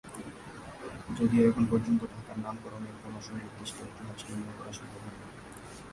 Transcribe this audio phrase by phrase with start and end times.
[1.17, 5.25] যদিও এখন পর্যন্ত ঢাকার নামকরণের কোনো সুনির্দিষ্ট ইতিহাস নির্ণয় করা সম্ভব হয়নি।